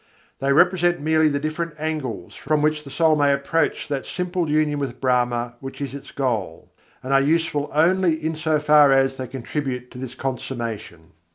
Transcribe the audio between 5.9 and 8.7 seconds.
its goal; and are useful only in so